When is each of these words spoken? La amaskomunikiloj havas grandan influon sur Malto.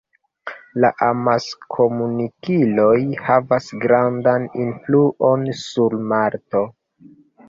La 0.83 0.89
amaskomunikiloj 1.07 2.95
havas 3.25 3.67
grandan 3.83 4.47
influon 4.63 5.45
sur 5.61 5.97
Malto. 6.15 6.63